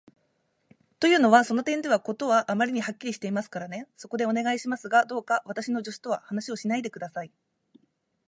[0.99, 3.87] というのは、その点では事はあまりにはっきりしていますからね。
[3.95, 7.31] そこで、お願いしますが、どうか私の助手とは話をしないで下さい。